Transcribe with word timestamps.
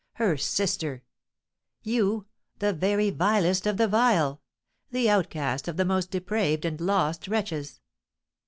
Her 0.13 0.35
sister! 0.35 1.03
You 1.83 2.25
the 2.57 2.73
very 2.73 3.11
vilest 3.11 3.67
of 3.67 3.77
the 3.77 3.87
vile! 3.87 4.41
the 4.89 5.07
outcast 5.11 5.67
of 5.67 5.77
the 5.77 5.85
most 5.85 6.09
depraved 6.09 6.65
and 6.65 6.81
lost 6.81 7.27
wretches! 7.27 7.81